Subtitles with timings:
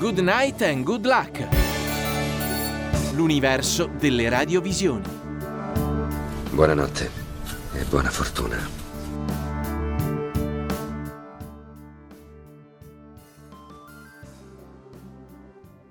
[0.00, 1.46] Good night and good luck.
[3.14, 5.04] L'universo delle radiovisioni.
[6.52, 7.10] Buonanotte
[7.74, 8.56] e buona fortuna.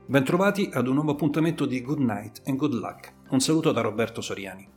[0.08, 3.14] Bentrovati ad un nuovo appuntamento di Good Night and Good Luck.
[3.30, 4.68] Un saluto da Roberto Soriani.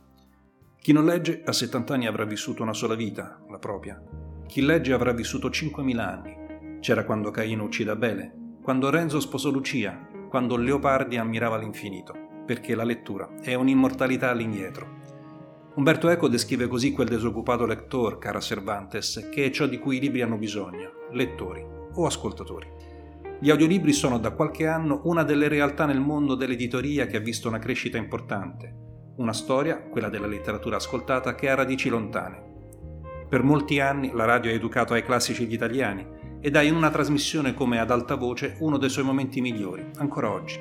[0.79, 3.99] Chi non legge a 70 anni avrà vissuto una sola vita, la propria.
[4.45, 6.79] Chi legge avrà vissuto 5.000 anni.
[6.81, 12.13] C'era quando Caino uccide Abele, quando Renzo sposò Lucia, quando Leopardi ammirava l'infinito,
[12.45, 15.01] perché la lettura è un'immortalità all'indietro.
[15.75, 19.99] Umberto Eco descrive così quel disoccupato lettor, cara Cervantes, che è ciò di cui i
[19.99, 21.61] libri hanno bisogno, lettori
[21.95, 22.65] o ascoltatori.
[23.37, 27.49] Gli audiolibri sono da qualche anno una delle realtà nel mondo dell'editoria che ha visto
[27.49, 28.73] una crescita importante,
[29.17, 32.51] una storia, quella della letteratura ascoltata, che ha radici lontane.
[33.27, 36.89] Per molti anni la radio ha educato ai classici gli italiani ed ha in una
[36.89, 40.59] trasmissione come ad alta voce uno dei suoi momenti migliori, ancora oggi.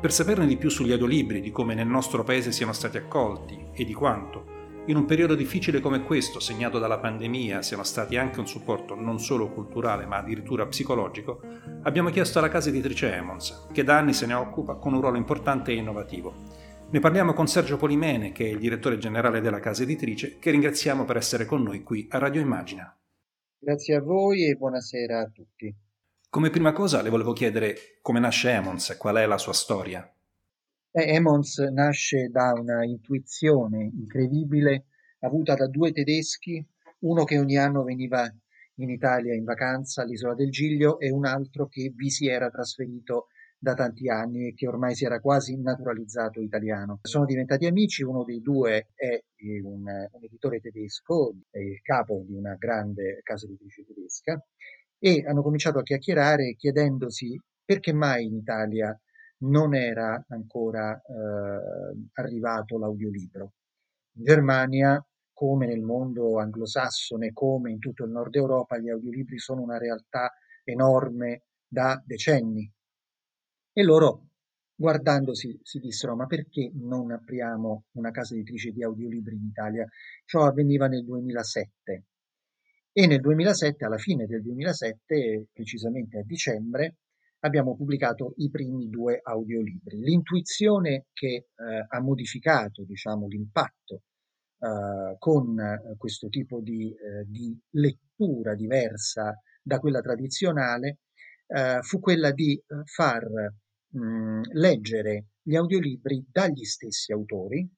[0.00, 3.84] Per saperne di più sugli audiolibri, di come nel nostro paese siano stati accolti e
[3.84, 4.54] di quanto,
[4.86, 9.18] in un periodo difficile come questo, segnato dalla pandemia, siano stati anche un supporto non
[9.18, 11.40] solo culturale ma addirittura psicologico,
[11.82, 15.16] abbiamo chiesto alla casa editrice Emons, che da anni se ne occupa con un ruolo
[15.16, 16.34] importante e innovativo.
[16.88, 21.04] Ne parliamo con Sergio Polimene, che è il direttore generale della casa editrice, che ringraziamo
[21.04, 22.96] per essere con noi qui a Radio Immagina.
[23.58, 25.74] Grazie a voi e buonasera a tutti.
[26.28, 30.08] Come prima cosa le volevo chiedere come nasce Emons e qual è la sua storia.
[30.90, 34.88] Eh, Emons nasce da una intuizione incredibile
[35.20, 36.64] avuta da due tedeschi,
[37.00, 38.30] uno che ogni anno veniva
[38.74, 43.28] in Italia in vacanza all'isola del Giglio e un altro che vi si era trasferito
[43.58, 46.98] da tanti anni e che ormai si era quasi naturalizzato italiano.
[47.02, 49.22] Sono diventati amici, uno dei due è
[49.62, 54.42] un, un editore tedesco, è il capo di una grande casa editrice tedesca
[54.98, 58.98] e hanno cominciato a chiacchierare chiedendosi perché mai in Italia
[59.38, 63.52] non era ancora eh, arrivato l'audiolibro.
[64.16, 69.60] In Germania, come nel mondo anglosassone, come in tutto il nord Europa, gli audiolibri sono
[69.60, 70.32] una realtà
[70.64, 72.70] enorme da decenni.
[73.78, 74.28] E loro,
[74.74, 79.86] guardandosi, si dissero: Ma perché non apriamo una casa editrice di audiolibri in Italia?
[80.24, 82.04] Ciò avveniva nel 2007
[82.90, 86.94] e nel 2007, alla fine del 2007, precisamente a dicembre,
[87.40, 89.98] abbiamo pubblicato i primi due audiolibri.
[89.98, 91.46] L'intuizione che eh,
[91.86, 94.04] ha modificato diciamo, l'impatto
[94.58, 101.00] eh, con eh, questo tipo di, eh, di, lettura diversa da quella tradizionale
[101.46, 103.28] eh, fu quella di far
[103.96, 107.68] mh, leggere gli audiolibri dagli stessi autori,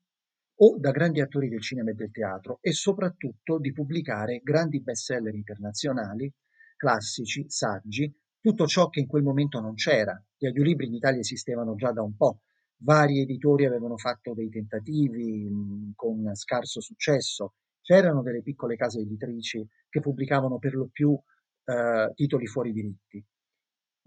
[0.60, 5.34] o da grandi attori del cinema e del teatro e soprattutto di pubblicare grandi bestseller
[5.34, 6.32] internazionali,
[6.76, 10.20] classici, saggi, tutto ciò che in quel momento non c'era.
[10.36, 12.40] Gli audiolibri in Italia esistevano già da un po',
[12.78, 19.66] vari editori avevano fatto dei tentativi mh, con scarso successo, c'erano delle piccole case editrici
[19.88, 21.18] che pubblicavano per lo più
[21.64, 23.24] eh, titoli fuori diritti.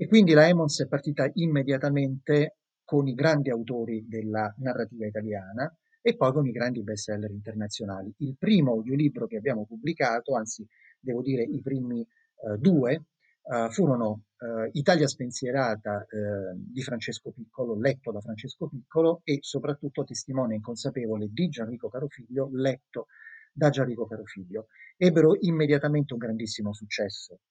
[0.01, 6.16] E quindi la Emons è partita immediatamente con i grandi autori della narrativa italiana, e
[6.16, 8.11] poi con i grandi bestseller internazionali.
[8.17, 10.67] Il primo audiolibro che abbiamo pubblicato, anzi
[11.00, 12.94] devo dire i primi eh, due,
[13.44, 20.03] eh, furono eh, Italia spensierata eh, di Francesco Piccolo, letto da Francesco Piccolo, e soprattutto
[20.03, 23.06] Testimone inconsapevole di Gianrico Carofiglio, letto
[23.53, 24.66] da Gianrico Carofiglio.
[24.97, 27.41] Ebbero immediatamente un grandissimo successo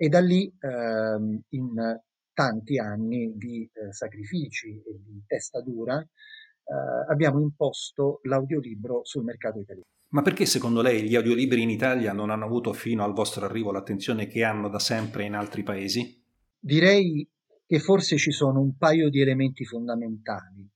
[0.00, 2.00] e da lì ehm, in
[2.32, 9.58] tanti anni di eh, sacrifici e di testa dura eh, abbiamo imposto l'audiolibro sul mercato
[9.58, 9.88] italiano.
[10.10, 13.72] Ma perché secondo lei gli audiolibri in Italia non hanno avuto fino al vostro arrivo
[13.72, 16.24] l'attenzione che hanno da sempre in altri paesi?
[16.58, 17.28] Direi
[17.66, 20.66] che forse ci sono un paio di elementi fondamentali.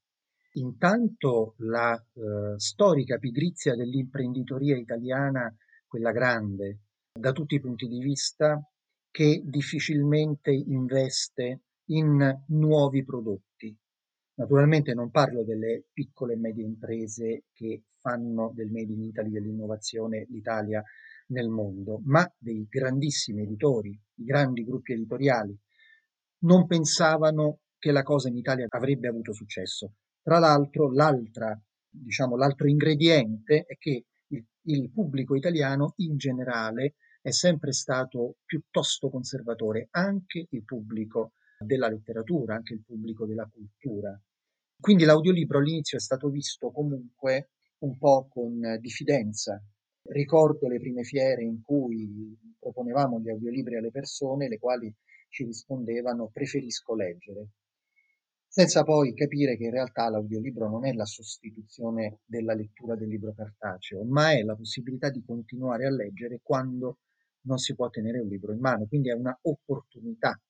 [0.55, 5.55] Intanto la eh, storica pigrizia dell'imprenditoria italiana,
[5.87, 6.81] quella grande,
[7.13, 8.61] da tutti i punti di vista,
[9.13, 13.77] che difficilmente investe in nuovi prodotti.
[14.35, 20.27] Naturalmente non parlo delle piccole e medie imprese che fanno del Made in Italy, dell'innovazione
[20.31, 20.83] l'Italia
[21.27, 25.57] nel mondo, ma dei grandissimi editori, i grandi gruppi editoriali.
[26.45, 29.97] Non pensavano che la cosa in Italia avrebbe avuto successo.
[30.23, 37.31] Tra l'altro, l'altra, diciamo, l'altro ingrediente è che il, il pubblico italiano in generale è
[37.31, 44.21] sempre stato piuttosto conservatore, anche il pubblico della letteratura, anche il pubblico della cultura.
[44.79, 49.63] Quindi l'audiolibro all'inizio è stato visto comunque un po' con diffidenza.
[50.09, 54.93] Ricordo le prime fiere in cui proponevamo gli audiolibri alle persone, le quali
[55.29, 57.51] ci rispondevano preferisco leggere,
[58.49, 63.33] senza poi capire che in realtà l'audiolibro non è la sostituzione della lettura del libro
[63.33, 66.99] cartaceo, ma è la possibilità di continuare a leggere quando
[67.43, 70.41] non si può tenere un libro in mano, quindi è una opportunità.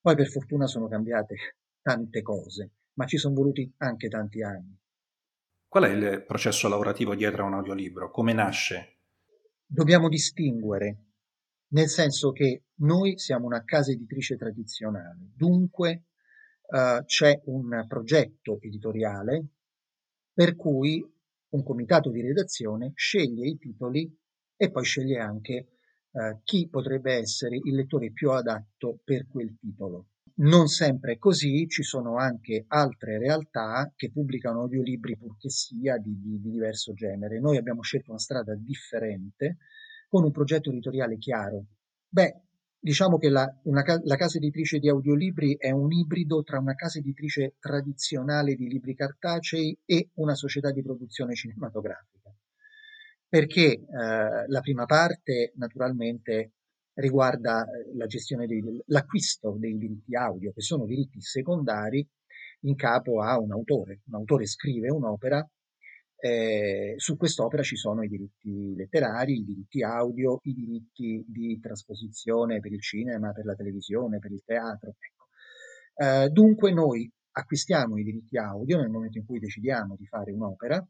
[0.00, 4.78] Poi per fortuna sono cambiate tante cose, ma ci sono voluti anche tanti anni.
[5.68, 8.10] Qual è il processo lavorativo dietro a un audiolibro?
[8.10, 8.98] Come nasce?
[9.66, 11.06] Dobbiamo distinguere,
[11.68, 16.04] nel senso che noi siamo una casa editrice tradizionale, dunque
[16.66, 19.46] uh, c'è un progetto editoriale
[20.32, 21.04] per cui
[21.48, 24.12] un comitato di redazione sceglie i titoli
[24.56, 25.73] e poi sceglie anche
[26.14, 30.06] uh, chi potrebbe essere il lettore più adatto per quel titolo.
[30.36, 36.18] Non sempre è così, ci sono anche altre realtà che pubblicano audiolibri purché sia di,
[36.20, 37.38] di, di diverso genere.
[37.38, 39.58] Noi abbiamo scelto una strada differente
[40.08, 41.66] con un progetto editoriale chiaro.
[42.08, 42.44] Beh,
[42.84, 46.98] Diciamo che la, una, la, casa editrice di audiolibri è un ibrido tra una casa
[46.98, 52.13] editrice tradizionale di libri cartacei e una società di produzione cinematografica.
[53.34, 56.52] Perché eh, la prima parte naturalmente
[56.92, 62.08] riguarda eh, la gestione dell'acquisto dei diritti audio, che sono diritti secondari
[62.60, 64.02] in capo a un autore.
[64.06, 65.44] Un autore scrive un'opera
[66.16, 72.60] eh, su quest'opera ci sono i diritti letterari, i diritti audio, i diritti di trasposizione
[72.60, 74.94] per il cinema, per la televisione, per il teatro.
[74.96, 75.26] Ecco.
[75.96, 80.86] Eh, dunque noi acquistiamo i diritti audio nel momento in cui decidiamo di fare un'opera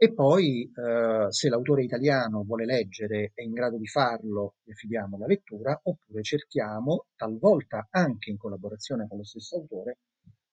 [0.00, 5.18] e poi eh, se l'autore italiano vuole leggere è in grado di farlo, gli affidiamo
[5.18, 9.98] la lettura, oppure cerchiamo, talvolta anche in collaborazione con lo stesso autore,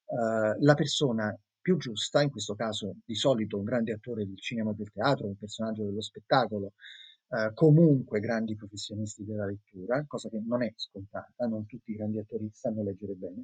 [0.07, 4.71] eh, la persona più giusta, in questo caso di solito un grande attore del cinema
[4.71, 6.74] e del teatro, un personaggio dello spettacolo,
[7.30, 12.18] eh, comunque grandi professionisti della lettura, cosa che non è scontata, non tutti i grandi
[12.18, 13.44] attori sanno leggere bene.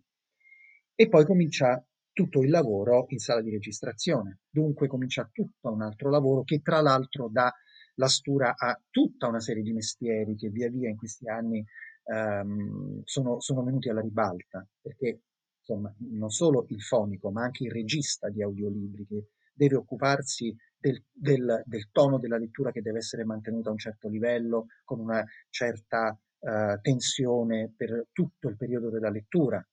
[0.95, 6.09] E poi comincia tutto il lavoro in sala di registrazione, dunque comincia tutto un altro
[6.09, 7.53] lavoro che tra l'altro dà
[7.95, 11.63] la stura a tutta una serie di mestieri che via via in questi anni
[12.05, 15.21] ehm, sono, sono venuti alla ribalta, perché
[15.59, 21.03] insomma, non solo il fonico, ma anche il regista di audiolibri che deve occuparsi del,
[21.11, 25.23] del, del tono della lettura che deve essere mantenuta a un certo livello, con una
[25.49, 29.63] certa uh, tensione per tutto il periodo della lettura.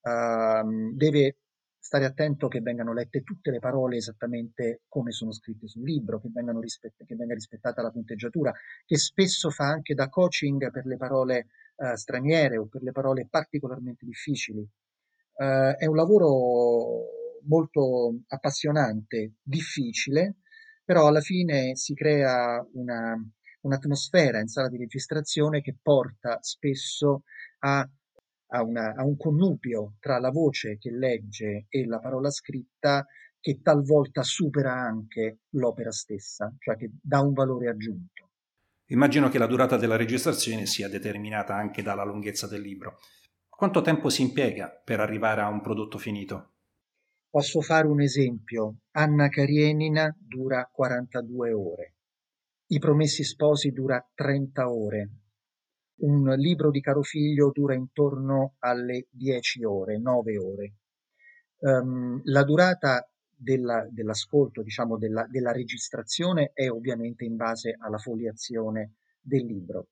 [0.00, 1.36] Uh, deve
[1.78, 6.28] stare attento che vengano lette tutte le parole esattamente come sono scritte sul libro, che,
[6.60, 8.52] rispett- che venga rispettata la punteggiatura,
[8.84, 11.46] che spesso fa anche da coaching per le parole
[11.76, 14.60] uh, straniere o per le parole particolarmente difficili.
[14.60, 17.04] Uh, è un lavoro
[17.46, 20.36] molto appassionante, difficile,
[20.84, 23.16] però alla fine si crea una,
[23.60, 27.22] un'atmosfera in sala di registrazione che porta spesso
[27.60, 27.88] a,
[28.48, 33.04] a, una, a un connubio tra la voce che legge e la parola scritta
[33.40, 38.30] che talvolta supera anche l'opera stessa, cioè che dà un valore aggiunto.
[38.90, 42.98] Immagino che la durata della registrazione sia determinata anche dalla lunghezza del libro.
[43.48, 46.54] Quanto tempo si impiega per arrivare a un prodotto finito?
[47.28, 48.78] Posso fare un esempio.
[48.92, 51.94] Anna Karenina dura 42 ore.
[52.68, 55.10] I Promessi Sposi dura 30 ore.
[56.00, 60.74] Un libro di Caro Figlio dura intorno alle 10 ore, 9 ore.
[61.58, 68.94] Um, la durata della, dell'ascolto, diciamo della, della registrazione, è ovviamente in base alla foliazione
[69.20, 69.88] del libro.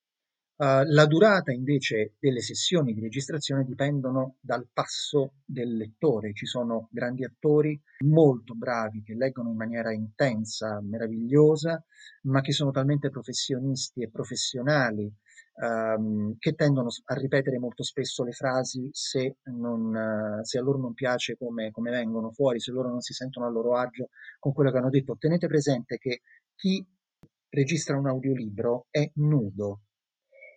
[0.58, 6.32] Uh, la durata invece delle sessioni di registrazione dipendono dal passo del lettore.
[6.34, 11.84] Ci sono grandi attori molto bravi che leggono in maniera intensa, meravigliosa,
[12.22, 15.12] ma che sono talmente professionisti e professionali
[15.56, 20.94] um, che tendono a ripetere molto spesso le frasi se, non, se a loro non
[20.94, 24.08] piace come, come vengono fuori, se loro non si sentono a loro agio
[24.38, 25.16] con quello che hanno detto.
[25.18, 26.22] Tenete presente che
[26.54, 26.86] chi
[27.48, 29.82] registra un audiolibro è nudo,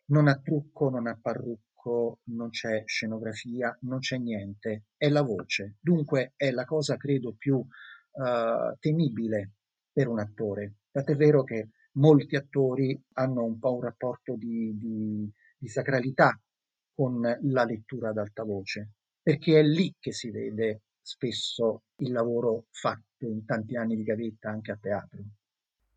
[0.08, 5.78] non ha trucco, non ha parrucco, non c'è scenografia, non c'è niente, è la voce.
[5.80, 9.54] Dunque è la cosa, credo, più uh, temibile
[9.92, 10.76] per un attore.
[10.92, 16.38] Tant'è vero che molti attori hanno un po' un rapporto di, di, di sacralità
[16.94, 18.90] con la lettura ad alta voce,
[19.22, 24.50] perché è lì che si vede spesso il lavoro fatto in tanti anni di gavetta
[24.50, 25.20] anche a teatro.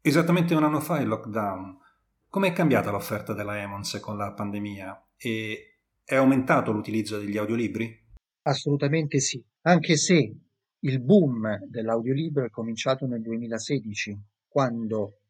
[0.00, 1.78] Esattamente un anno fa il lockdown
[2.32, 7.94] come è cambiata l'offerta della Emons con la pandemia e è aumentato l'utilizzo degli audiolibri?
[8.44, 10.35] Assolutamente sì, anche se
[10.78, 14.18] il boom dell'audiolibro è cominciato nel 2016,
[14.49, 15.22] quando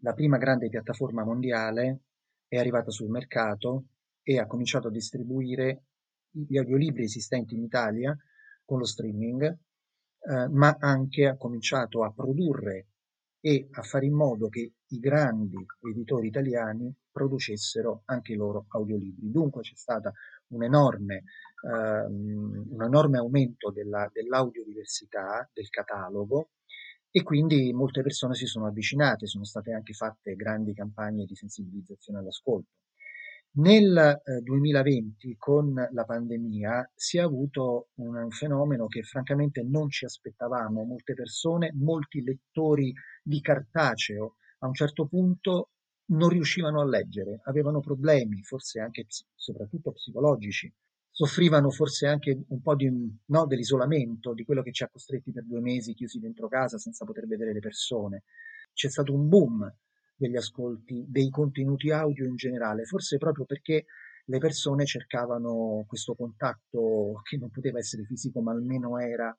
[0.00, 2.00] la prima grande piattaforma mondiale
[2.46, 3.86] è arrivata sul mercato
[4.22, 5.84] e ha cominciato a distribuire
[6.30, 8.16] gli audiolibri esistenti in Italia
[8.64, 12.86] con lo streaming, eh, ma anche ha cominciato a produrre
[13.40, 19.30] e a fare in modo che i grandi editori italiani producessero anche i loro audiolibri.
[19.30, 20.12] Dunque c'è stato
[20.48, 21.24] un enorme,
[21.66, 26.50] ehm, un enorme aumento della, dell'audiodiversità del catalogo
[27.10, 32.20] e quindi molte persone si sono avvicinate, sono state anche fatte grandi campagne di sensibilizzazione
[32.20, 32.70] all'ascolto.
[33.52, 40.04] Nel eh, 2020, con la pandemia, si è avuto un, fenomeno che francamente non ci
[40.04, 40.84] aspettavamo.
[40.84, 42.92] Molte persone, molti lettori
[43.24, 45.70] di cartaceo, a un certo punto
[46.10, 50.72] non riuscivano a leggere, avevano problemi, forse anche soprattutto psicologici,
[51.20, 52.90] soffrivano forse anche un po' di,
[53.26, 57.04] no, dell'isolamento, di quello che ci ha costretti per due mesi chiusi dentro casa senza
[57.04, 58.22] poter vedere le persone.
[58.72, 59.70] C'è stato un boom
[60.16, 63.84] degli ascolti, dei contenuti audio in generale, forse proprio perché
[64.24, 69.36] le persone cercavano questo contatto che non poteva essere fisico, ma almeno era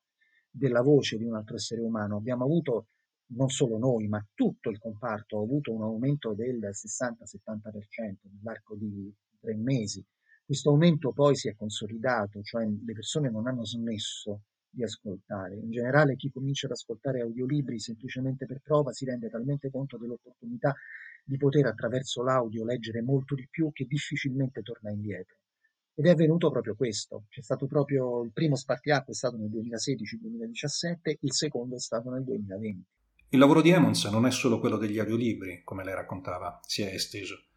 [0.52, 2.18] della voce di un altro essere umano.
[2.18, 2.90] Abbiamo avuto,
[3.34, 9.12] non solo noi, ma tutto il comparto ha avuto un aumento del 60-70% nell'arco di
[9.40, 10.06] tre mesi.
[10.52, 15.56] Questo aumento poi si è consolidato, cioè le persone non hanno smesso di ascoltare.
[15.56, 20.76] In generale chi comincia ad ascoltare audiolibri semplicemente per prova si rende talmente conto dell'opportunità
[21.24, 25.38] di poter attraverso l'audio leggere molto di più che difficilmente torna indietro.
[25.96, 27.28] Ed è avvenuto proprio questo.
[27.30, 32.26] C'è stato proprio il primo spartiacque è stato nel 2016-2017, il secondo è stato nel
[32.26, 32.86] 2020.
[33.30, 36.94] Il lavoro di Emmons non è solo quello degli audiolibri, come lei raccontava, si è
[36.94, 37.51] esteso.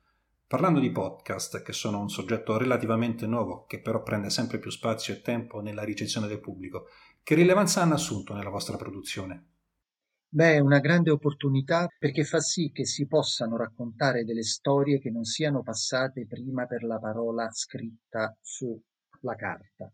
[0.46, 5.14] Parlando di podcast, che sono un soggetto relativamente nuovo, che però prende sempre più spazio
[5.14, 6.88] e tempo nella ricezione del pubblico,
[7.22, 9.52] che rilevanza hanno assunto nella vostra produzione?
[10.28, 15.10] Beh, è una grande opportunità perché fa sì che si possano raccontare delle storie che
[15.10, 19.90] non siano passate prima per la parola scritta sulla carta.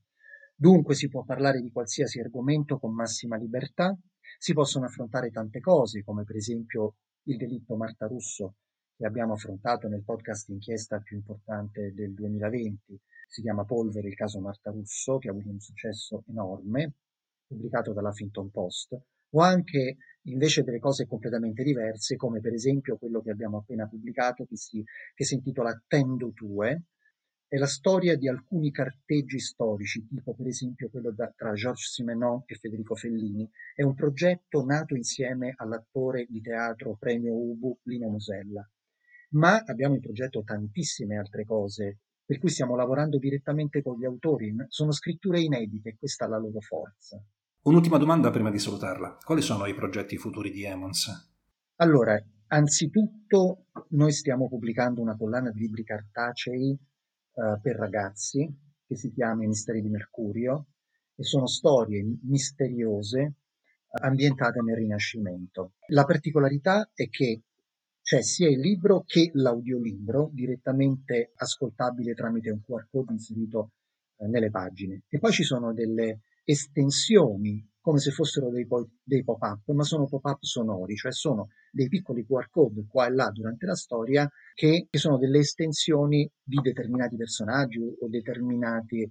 [0.52, 3.96] Dunque si può parlare di qualsiasi argomento con massima libertà,
[4.36, 8.56] si possono affrontare tante cose, come per esempio il delitto Marta Russo,
[9.00, 13.00] che abbiamo affrontato nel podcast inchiesta più importante del 2020.
[13.26, 16.96] Si chiama Polvere, il caso Marta Russo, che ha avuto un successo enorme,
[17.46, 23.22] pubblicato dalla Finton Post, o anche invece delle cose completamente diverse, come per esempio quello
[23.22, 26.82] che abbiamo appena pubblicato, che si, che si intitola Tendo Tue,
[27.48, 32.42] è la storia di alcuni carteggi storici, tipo per esempio quello da, tra Georges Simenon
[32.44, 33.50] e Federico Fellini.
[33.74, 38.70] È un progetto nato insieme all'attore di teatro premio Ubu Lino Mosella
[39.30, 44.54] ma abbiamo in progetto tantissime altre cose, per cui stiamo lavorando direttamente con gli autori.
[44.68, 47.22] Sono scritture inedite, questa è la loro forza.
[47.62, 49.18] Un'ultima domanda prima di salutarla.
[49.22, 51.30] Quali sono i progetti futuri di Emons?
[51.76, 56.70] Allora, anzitutto noi stiamo pubblicando una collana di libri cartacei
[57.32, 58.48] uh, per ragazzi
[58.86, 60.66] che si chiama I misteri di Mercurio
[61.14, 63.34] e sono storie misteriose
[64.00, 65.74] ambientate nel Rinascimento.
[65.88, 67.42] La particolarità è che
[68.10, 73.70] c'è sia il libro che l'audiolibro direttamente ascoltabile tramite un QR code inserito
[74.16, 75.02] eh, nelle pagine.
[75.08, 80.08] E poi ci sono delle estensioni come se fossero dei, po- dei pop-up, ma sono
[80.08, 84.88] pop-up sonori, cioè sono dei piccoli QR code qua e là durante la storia che,
[84.90, 89.10] che sono delle estensioni di determinati personaggi o determinate eh,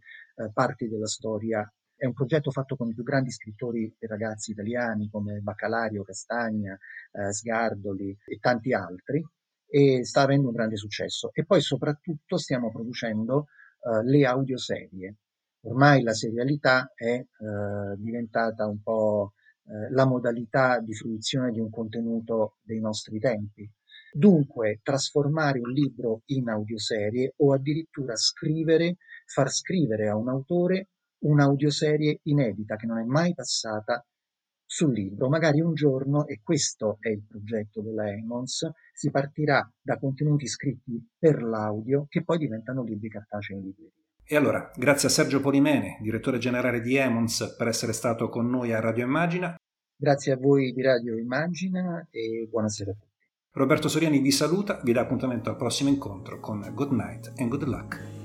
[0.51, 1.65] parti della storia
[2.00, 6.77] è un progetto fatto con i più grandi scrittori e ragazzi italiani come Baccalario, Castagna,
[7.12, 9.22] eh, Sgardoli e tanti altri
[9.68, 11.32] e sta avendo un grande successo.
[11.34, 13.48] E poi soprattutto stiamo producendo
[13.82, 15.18] eh, le audioserie.
[15.63, 17.27] Ormai la serialità è eh,
[17.98, 19.34] diventata un po'
[19.65, 23.70] eh, la modalità di fruizione di un contenuto dei nostri tempi.
[24.13, 30.88] Dunque, trasformare un libro in audioserie o addirittura scrivere, far scrivere a un autore
[31.19, 34.03] un'audioserie inedita che non è mai passata
[34.65, 35.29] sul libro.
[35.29, 41.03] Magari un giorno, e questo è il progetto della Emons, si partirà da contenuti scritti
[41.17, 43.93] per l'audio che poi diventano libri cartacei in libreria.
[44.23, 48.71] E allora, grazie a Sergio Polimene, direttore generale di Emons, per essere stato con noi
[48.71, 49.55] a Radio Immagina.
[49.95, 53.07] Grazie a voi di Radio Immagina e buonasera a tutti.
[53.53, 57.63] Roberto Soriani vi saluta, vi dà appuntamento al prossimo incontro con Good Night and Good
[57.63, 58.18] Luck.